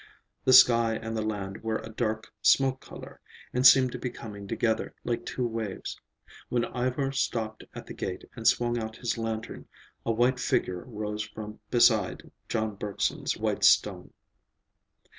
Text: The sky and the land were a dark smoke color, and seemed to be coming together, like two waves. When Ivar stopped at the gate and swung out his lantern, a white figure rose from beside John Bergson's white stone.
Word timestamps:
The 0.45 0.51
sky 0.53 0.95
and 0.95 1.15
the 1.15 1.21
land 1.21 1.61
were 1.61 1.77
a 1.77 1.89
dark 1.89 2.33
smoke 2.41 2.79
color, 2.79 3.19
and 3.53 3.67
seemed 3.67 3.91
to 3.91 3.99
be 3.99 4.09
coming 4.09 4.47
together, 4.47 4.95
like 5.03 5.27
two 5.27 5.45
waves. 5.45 6.01
When 6.49 6.63
Ivar 6.75 7.11
stopped 7.11 7.65
at 7.75 7.85
the 7.85 7.93
gate 7.93 8.23
and 8.35 8.47
swung 8.47 8.79
out 8.79 8.95
his 8.95 9.19
lantern, 9.19 9.67
a 10.03 10.11
white 10.11 10.39
figure 10.39 10.83
rose 10.87 11.21
from 11.21 11.59
beside 11.69 12.31
John 12.49 12.77
Bergson's 12.77 13.37
white 13.37 13.63
stone. 13.63 14.11